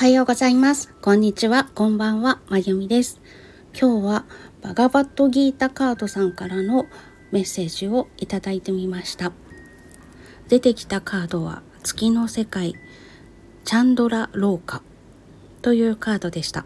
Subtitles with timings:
[0.00, 0.94] はようございます。
[1.02, 1.68] こんにちは。
[1.74, 2.40] こんばんは。
[2.48, 3.20] まゆみです。
[3.78, 4.24] 今日は
[4.62, 6.86] バガバットギータカードさんからの
[7.32, 9.30] メッセージをいただいてみました。
[10.48, 12.76] 出てきたカードは月の世界
[13.66, 14.80] チャンドラ廊下
[15.60, 16.64] というカードでした。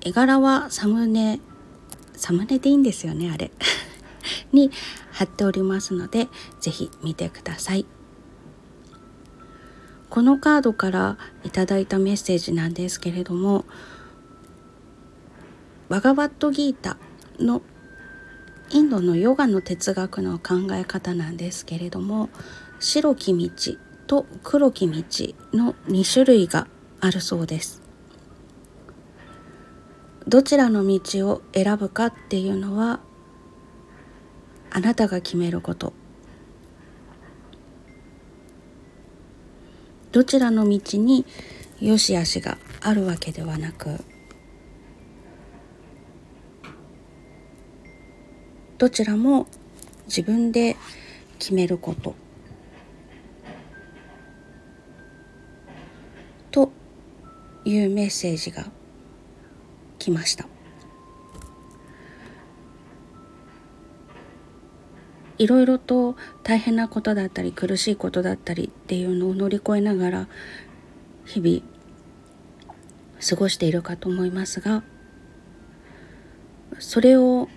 [0.00, 1.38] 絵柄はサムネ、
[2.14, 3.52] サムネでいいんですよね、あれ。
[4.50, 4.72] に
[5.12, 6.26] 貼っておりますので、
[6.60, 7.86] ぜひ見てください。
[10.10, 13.64] このカードからいただいたメッセージなんですけれども
[15.88, 16.96] バガバットギータ
[17.38, 17.62] の
[18.70, 22.28] インドのヨガの哲学の考え方なんですけれども
[22.80, 23.76] 白き道
[24.06, 25.02] と黒き道
[25.52, 26.66] の2種類が
[27.00, 27.82] あるそうです。
[30.26, 33.00] どちらの道を選ぶかっていうのは
[34.70, 35.94] あなたが決めること。
[40.18, 41.24] どちらの道に
[41.80, 44.02] 良し悪しがあるわけではなく
[48.78, 49.46] どちらも
[50.06, 50.74] 自分で
[51.38, 52.16] 決めること
[56.50, 56.72] と
[57.64, 58.66] いうメッセージが
[60.00, 60.48] 来ました。
[65.38, 70.28] いろいろと大変なことだったり苦しいことだったりっていうのを乗り越えながら
[71.24, 71.62] 日々
[73.28, 74.82] 過ごしているかと思いますが
[76.80, 77.48] それを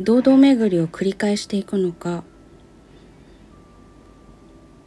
[0.00, 2.24] 堂々巡りを繰り返していくのか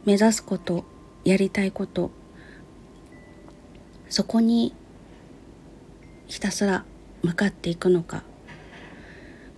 [0.04, 0.84] 目指すこと
[1.24, 2.10] やりたいこと
[4.08, 4.74] そこに
[6.26, 6.84] ひたすら
[7.22, 8.24] 向かっていくのか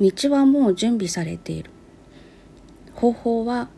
[0.00, 1.71] 道はもう準備されている。
[3.02, 3.68] 方法は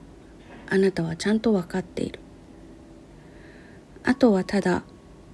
[0.69, 2.21] あなたはちゃんと分かっている。
[4.03, 4.83] あとはただ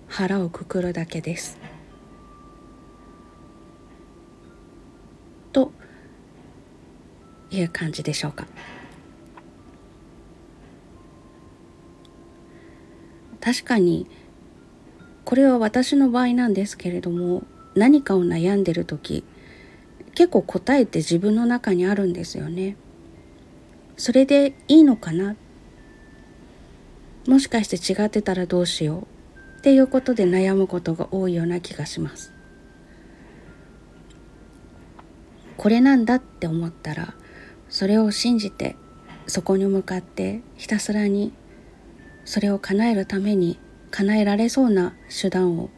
[0.06, 1.58] 腹をくくるだけです。
[5.52, 5.73] と
[7.50, 8.46] いう感じでしょうか。
[13.40, 14.06] 確かに
[15.24, 17.42] これは私の場合なんですけれども
[17.74, 19.24] 何かを悩んでる時
[20.14, 22.77] 結構答えって自分の中にあるんですよね。
[24.00, 25.36] それでいいのかな？
[27.28, 29.06] もしかして違ってたらどうしよ
[29.56, 32.33] うっていうことで悩むことが多いような気がします。
[35.58, 37.12] これなんだって思ったら
[37.68, 38.74] それを信じて
[39.27, 41.34] そこに向かってひたすらに
[42.24, 43.58] それを叶えるために
[43.90, 45.68] 叶えられそうな手段を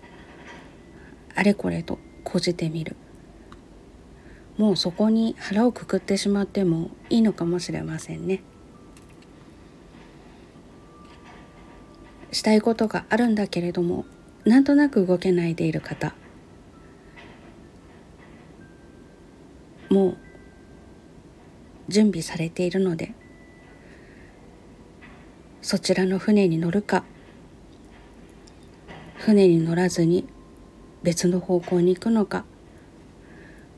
[1.34, 2.94] あれこれと講じてみる。
[4.58, 8.42] もうそこに腹をくくってしまってもいいのかもしれませんね。
[12.30, 14.06] したいことがあるんだけれども
[14.44, 16.14] なんとなく動けないでいる方。
[19.90, 20.16] もう
[21.88, 23.12] 準備されているので
[25.60, 27.04] そちらの船に乗るか。
[29.18, 30.26] 船に乗らずに
[31.02, 32.44] 別の方向に行くのか。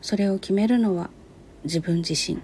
[0.05, 1.09] それを決めるのは
[1.65, 2.39] 自分自身。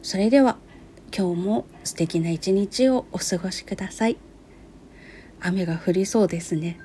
[0.00, 0.56] それでは
[1.14, 4.16] 今日も素敵な一日をお過ごしください。
[5.38, 6.78] 雨が降りそうですね。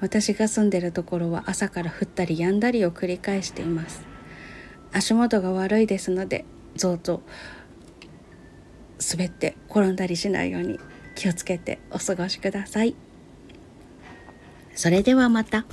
[0.00, 4.02] 私が住んでるところは朝から降ったり止んだりを繰り返しています。
[4.92, 6.44] 足元が悪いですので
[6.80, 7.22] どうぞ
[8.98, 10.80] 滑って転んだりしないように
[11.14, 12.96] 気をつけてお過ごしください。
[14.74, 15.64] それではまた。